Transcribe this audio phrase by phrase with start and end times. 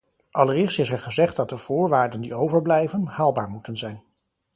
[0.31, 4.03] Allereerst is er gezegd dat de voorwaarden die overblijven, haalbaar moeten zijn.